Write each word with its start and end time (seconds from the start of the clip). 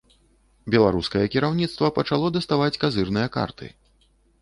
Беларускае 0.75 1.21
кіраўніцтва 1.35 1.93
пачало 2.01 2.33
даставаць 2.41 2.75
казырныя 2.87 3.27
карты. 3.41 3.75